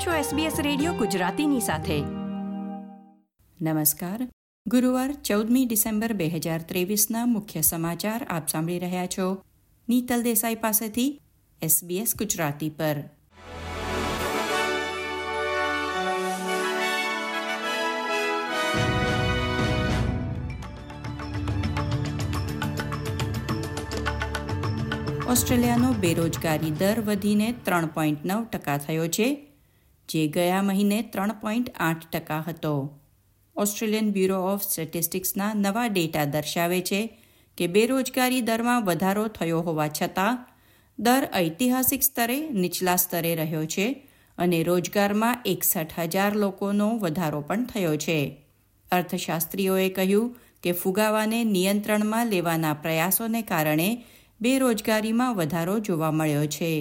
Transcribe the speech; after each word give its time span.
આપ 0.00 0.06
છો 0.06 0.36
SBS 0.36 0.62
radio 0.62 0.92
ગુજરાતીની 0.92 1.60
સાથે. 1.60 2.00
નમસ્કાર. 3.70 4.28
ગુરુવાર 4.66 5.12
ચૌદમી 5.12 5.64
ડિસેમ્બર 5.66 6.12
બે 6.12 6.28
હજાર 6.28 6.62
ત્રેવીસના 6.62 7.26
મુખ્ય 7.26 7.60
સમાચાર 7.60 8.26
આપ 8.30 8.48
સાંભળી 8.48 8.78
રહ્યા 8.78 9.06
છો. 9.06 9.42
નીતલ 9.88 10.22
દેસાઈ 10.22 10.54
પાસેથી 10.54 11.20
SBS 11.64 12.06
ગુજરાતી 12.18 12.70
પર. 12.70 12.96
ઓસ્ટ્રેલિયાનો 25.28 25.92
બેરોજગારી 25.92 26.70
દર 26.70 27.00
વધીને 27.00 27.54
ત્રણ 27.64 27.86
પોઈન્ટ 27.86 28.18
નવ 28.24 28.44
ટકા 28.44 28.76
થયો 28.76 29.08
છે. 29.08 29.46
જે 30.10 30.26
ગયા 30.26 30.62
મહિને 30.62 31.02
ત્રણ 31.02 31.32
પોઈન્ટ 31.32 31.70
આઠ 31.78 32.06
ટકા 32.12 32.44
હતો. 32.48 33.00
ઓસ્ટ્રેલિયન 33.56 34.12
બ્યુરો 34.12 34.42
ઓફ 34.42 34.62
સ્ટેટિસ્ટિક્સના 34.62 35.54
નવા 35.54 35.86
ડેટા 35.86 36.24
દર્શાવે 36.24 36.80
છે 36.80 37.00
કે 37.58 37.66
બેરોજગારી 37.66 38.40
દરમાં 38.40 38.84
વધારો 38.84 39.28
થયો 39.28 39.60
હોવા 39.60 39.88
છતાં, 39.88 40.46
દર 40.98 41.28
ઐતિહાસિક 41.36 42.02
સ્તરે 42.02 42.48
નીચલા 42.50 42.96
સ્તરે 42.96 43.34
રહ્યો 43.34 43.66
છે 43.66 44.08
અને 44.38 44.62
રોજગારમાં 44.62 45.42
એકસઠ 45.44 45.98
હજાર 45.98 46.36
લોકોનો 46.36 46.88
વધારો 46.96 47.40
પણ 47.40 47.64
થયો 47.64 47.96
છે. 47.96 48.44
અર્થશાસ્ત્રીઓએ 48.92 49.88
કહ્યું 49.88 50.36
કે 50.62 50.72
ફુગાવાને 50.72 51.44
નિયંત્રણમાં 51.44 52.26
લેવાના 52.26 52.72
પ્રયાસોને 52.72 53.42
કારણે 53.42 54.04
બેરોજગારીમાં 54.40 55.34
વધારો 55.34 55.78
જોવા 55.78 56.10
મળ્યો 56.10 56.46
છે. 56.46 56.72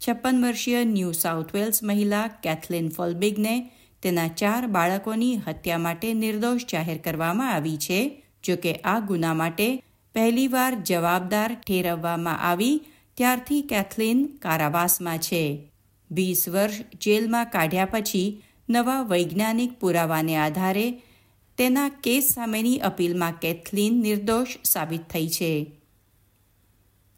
છપ્પન 0.00 0.44
વર્ષીય 0.44 0.84
ન્યૂ 0.84 1.12
સાઉથ 1.12 1.54
વેલ્સ 1.54 1.82
મહિલા 1.82 2.26
કેથલિન 2.26 2.88
ફોલ્બિગને 2.88 3.70
તેના 4.02 4.28
ચાર 4.28 4.66
બાળકોની 4.66 5.36
હત્યા 5.36 5.78
માટે 5.78 6.14
નિર્દોષ 6.14 6.66
જાહેર 6.72 6.98
કરવામાં 6.98 7.54
આવી 7.54 7.76
છે 7.76 8.00
જોકે 8.44 8.74
આ 8.74 8.98
ગુના 9.00 9.34
માટે 9.34 9.82
પહેલીવાર 10.14 10.74
જવાબદાર 10.74 11.56
ઠેરવવામાં 11.66 12.40
આવી, 12.40 12.82
ત્યારથી 13.16 13.62
કેથલિન 13.62 14.26
કારાવાસમાં 14.26 15.18
છે. 15.18 15.70
વીસ 16.10 16.48
વર્ષ 16.48 16.80
જેલમાં 17.00 17.46
કાઢ્યા 17.46 17.84
પછી 17.84 18.42
નવા 18.70 19.02
વૈજ્ઞાનિક 19.02 19.72
પુરાવાને 19.80 20.36
આધારે 20.36 20.86
તેના 21.58 21.88
કેસ 21.88 22.24
સામેની 22.24 22.78
અપીલમાં 22.78 23.32
કેથલિન 23.32 24.00
નિર્દોષ 24.02 24.58
સાબિત 24.64 25.00
થઈ 25.10 25.28
છે. 25.28 25.52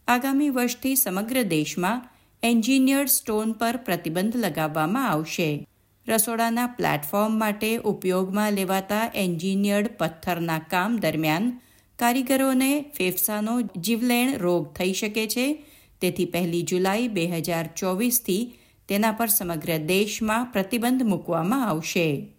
આગામી 0.08 0.50
વર્ષથી 0.50 0.96
સમગ્ર 0.96 1.42
દેશમાં 1.42 2.15
એન્જિનિયર્ડ 2.42 3.08
સ્ટોન 3.08 3.52
પર 3.52 3.76
પ્રતિબંધ 3.76 4.36
લગાવવામાં 4.36 5.10
આવશે. 5.10 5.66
રસોડાના 6.08 6.66
પ્લેટફોર્મ 6.66 7.38
માટે 7.38 7.76
ઉપયોગમાં 7.76 8.52
લેવાતા 8.52 9.12
એન્જિનિયર્ડ 9.14 9.88
પથ્થરના 9.98 10.58
કામ 10.58 10.96
દરમિયાન 10.96 11.60
કારીગરોને 11.98 12.84
ફેફસાનો 12.96 13.60
જીવલેણ 13.60 14.36
રોગ 14.36 14.72
થઈ 14.72 14.92
શકે 14.92 15.26
છે. 15.26 15.66
તેથી 16.00 16.24
પહેલી 16.24 16.62
જુલાઈ 16.62 17.08
બે 17.08 17.26
હજાર 17.26 17.66
ચોવીસથી 17.76 18.52
તેના 18.88 19.12
પર 19.12 19.26
સમગ્ર 19.26 19.78
દેશમાં 19.78 20.44
પ્રતિબંધ 20.44 21.02
મૂકવામાં 21.02 21.68
આવશે. 21.68 22.32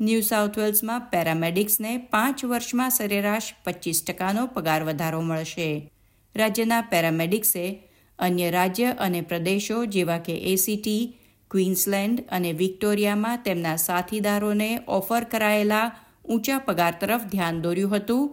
ન્યૂ 0.00 0.20
સાઉથ 0.20 0.58
વેલ્સમાં 0.58 1.00
પેરામેડિક્સને 1.00 1.98
પાંચ 1.98 2.44
વર્ષમાં 2.44 2.90
સરેરાશ 2.90 3.52
પચીસ 3.64 4.04
ટકાનો 4.04 4.46
પગાર 4.46 4.82
વધારો 4.82 5.20
મળશે. 5.20 5.92
રાજ્યના 6.36 6.80
પેરામેડિક્સે 6.80 7.89
અન્ય 8.20 8.50
રાજ્ય 8.50 8.90
અને 8.98 9.20
પ્રદેશો 9.22 9.78
જેવા 9.86 10.18
કે 10.18 10.34
એસીટી 10.52 11.02
ક્વીન્સલેન્ડ 11.50 12.18
અને 12.30 12.50
વિક્ટોરિયામાં 12.52 13.42
તેમના 13.42 13.76
સાથીદારોને 13.76 14.70
ઓફર 14.86 15.24
કરાયેલા 15.24 15.86
ઊંચા 16.24 16.58
પગાર 16.58 16.94
તરફ 17.00 17.24
ધ્યાન 17.32 17.62
દોર્યું 17.62 17.94
હતું. 17.94 18.26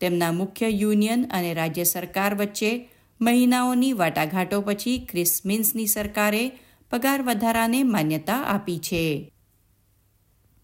તેમના 0.00 0.32
મુખ્ય 0.32 0.68
યુનિયન 0.72 1.26
અને 1.30 1.50
રાજ્ય 1.54 1.84
સરકાર 1.84 2.32
વચ્ચે 2.34 2.72
મહિનાઓની 3.20 3.92
વાટાઘાટો 3.92 4.58
પછી 4.60 4.98
ક્રિસમિન્સની 4.98 5.86
સરકારે 5.86 6.44
પગાર 6.92 7.20
વધારાને 7.22 7.80
માન્યતા 7.84 8.42
આપી 8.54 8.78
છે. 8.78 9.04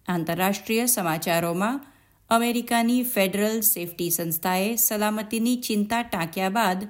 આંતરરાષ્ટ્રીય 0.09 0.87
સમાચારોમાં 0.87 1.81
અમેરિકાની 2.31 3.03
ફેડરલ 3.05 3.59
સેફટી 3.63 4.11
સંસ્થાએ 4.11 4.69
સલામતીની 4.77 5.57
ચિંતા 5.57 6.03
ટાંક્યા 6.03 6.51
બાદ 6.51 6.81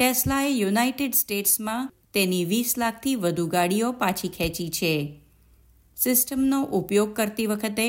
ટેસ્લાએ 0.00 0.48
યુનાઇટેડ 0.48 1.12
સ્ટેટ્સમાં 1.12 1.88
તેની 2.12 2.44
વીસ 2.48 2.72
લાખથી 2.76 3.14
વધુ 3.16 3.46
ગાડીઓ 3.46 3.88
પાછી 3.92 4.28
ખેંચી 4.28 4.70
છે. 4.70 4.90
સિસ્ટમનો 5.96 6.60
ઉપયોગ 6.78 7.10
કરતી 7.16 7.46
વખતે 7.46 7.86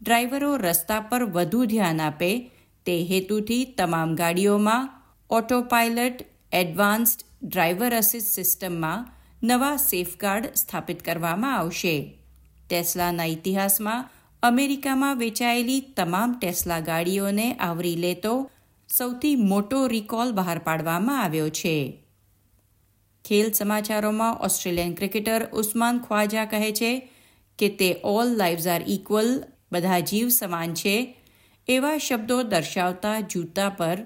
ડ્રાઈવરો 0.00 0.52
રસ્તા 0.56 1.00
પર 1.00 1.24
વધુ 1.24 1.60
ધ્યાન 1.66 2.00
આપે, 2.00 2.30
તે 2.86 2.94
હેતુથી 3.10 3.64
તમામ 3.78 4.14
ગાડીઓમાં 4.14 4.88
auto 5.30 5.58
pilot 5.62 6.22
advanced 6.52 7.20
driver 7.42 7.94
assist 7.94 8.32
સિસ્ટમમાં 8.34 9.04
નવા 9.42 9.76
સેફગાર્ડ 9.76 10.48
સ્થાપિત 10.54 11.02
કરવામાં 11.02 11.58
આવશે. 11.58 11.94
ટેસ્લાના 12.68 13.24
ઇતિહાસમાં 13.24 14.08
અમેરિકામાં 14.42 15.18
વેચાયેલી 15.18 15.80
તમામ 15.80 16.38
ટેસ્લા 16.38 16.80
ગાડીઓને 16.80 17.46
આવરી 17.58 17.96
લેતો 17.96 18.34
સૌથી 18.96 19.34
મોટો 19.34 19.86
રિકોલ 19.86 20.32
બહાર 20.32 20.58
પાડવામાં 20.58 21.22
આવ્યો 21.22 21.48
છે. 21.48 22.04
ખેલ 23.24 23.52
સમાચારોમાં 23.52 24.38
ઓસ્ટ્રેલિયન 24.38 24.94
ક્રિકેટર 24.94 25.48
ઉસ્માન 25.52 25.98
ખ્વાજા 25.98 26.44
કહે 26.44 26.72
છે 26.72 27.10
કે 27.58 27.68
તે 27.68 28.00
ઓલ 28.04 28.28
લાઇવ્સ 28.28 28.66
આર 28.66 28.82
ઇક્વલ 28.86 29.44
બધા 29.72 29.98
જીવ 29.98 30.28
સમાન 30.28 30.74
છે, 30.74 31.16
એવા 31.68 31.98
શબ્દો 31.98 32.42
દર્શાવતા 32.42 33.20
જૂતા 33.20 33.68
પર 33.68 33.98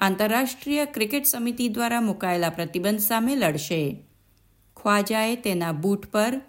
આંતરરાષ્ટ્રીય 0.00 0.84
ક્રિકેટ 0.84 1.24
સમિતિ 1.24 1.68
દ્વારા 1.68 2.00
મુકાયેલા 2.00 2.50
પ્રતિબંધ 2.50 2.98
સામે 2.98 3.36
લડશે. 3.36 4.06
ખ્વાજાએ 4.76 5.36
તેના 5.36 5.72
બૂટ 5.72 6.06
પર 6.06 6.40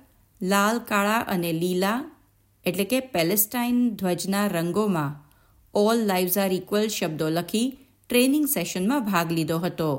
લાલ, 0.42 0.80
કાળા 0.80 1.18
અને 1.18 1.54
લીલા, 1.54 2.12
એટલે 2.66 2.84
કે 2.84 3.00
પેલેસ્ટાઇન 3.00 3.96
ધ્વજના 3.96 4.48
રંગોમાં 4.48 5.31
ઓલ 5.74 6.00
લાઇવ્સ 6.06 6.38
આર 6.38 6.54
ઇક્વલ 6.54 6.88
શબ્દો 6.88 7.28
લખી 7.30 7.68
ટ્રેનિંગ 8.10 8.48
સેશનમાં 8.48 9.06
ભાગ 9.06 9.32
લીધો 9.32 9.58
હતો, 9.58 9.92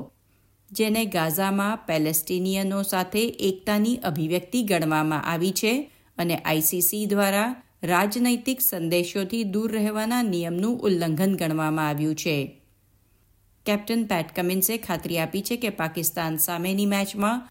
જેને 0.71 1.05
ગાઝામાં 1.05 1.85
પેલેસ્ટિનિયનો 1.85 2.83
સાથે 2.83 3.23
એકતાની 3.49 4.01
અભિવ્યક્તિ 4.03 4.63
ગણવામાં 4.63 5.23
આવી 5.23 5.51
છે 5.51 5.73
અને 6.17 6.35
આઈસીસી 6.37 7.05
દ્વારા 7.05 7.49
રાજનૈતિક 7.83 8.61
સંદેશોથી 8.61 9.43
દૂર 9.43 9.71
રહેવાના 9.71 10.21
નિયમનું 10.23 10.79
ઉલ્લંઘન 10.79 11.33
ગણવામાં 11.35 11.87
આવ્યું 11.87 12.15
છે. 12.15 12.37
કેપ્ટન 13.65 14.03
પેટ 14.03 14.35
કમિન્સે 14.35 14.77
ખાતરી 14.77 15.17
આપી 15.17 15.41
છે 15.41 15.55
કે 15.57 15.69
પાકિસ્તાન 15.69 16.37
સામેની 16.37 16.85
મેચમાં 16.85 17.43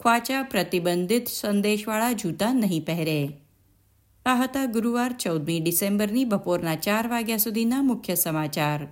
ખ્વાચા 0.00 0.42
પ્રતિબંધિત 0.42 1.26
સંદેશવાળા 1.28 2.12
જૂતા 2.12 2.52
નહીં 2.52 2.84
પહેરે. 2.84 3.20
આ 4.28 4.34
હતા 4.34 4.64
ગુરુવાર 4.64 5.12
ચૌદમી 5.12 5.60
ડિસેમ્બરની 5.60 6.24
બપોરના 6.24 6.74
ચાર 6.74 7.08
વાગ્યા 7.08 7.36
સુધીના 7.36 7.82
મુખ્ય 7.82 8.14
સમાચાર. 8.14 8.86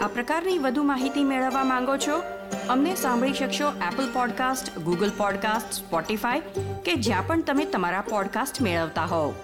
આ 0.00 0.06
પ્રકારની 0.06 0.58
વધુ 0.58 0.82
માહિતી 0.82 1.24
મેળવવા 1.24 1.64
માંગો 1.64 1.96
છો? 1.96 2.22
અમને 2.68 2.94
સાંભળી 2.94 3.32
શકશો 3.32 3.68
Apple 3.68 4.12
podcast 4.12 4.78
Google 4.78 5.10
podcast 5.16 5.72
Spotify 5.72 6.40
કે 6.84 6.94
જ્યાં 6.94 7.26
પણ 7.26 7.42
તમે 7.42 7.64
તમારા 7.64 8.00
પોડકાસ્ટ 8.00 8.62
મેળવતા 8.62 9.04
હોવ. 9.04 9.34